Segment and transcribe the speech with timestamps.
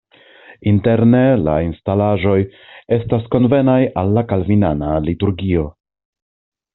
[0.69, 2.37] Interne la instalaĵoj
[2.99, 5.67] estas konvenaj al la kalvinana liturgio.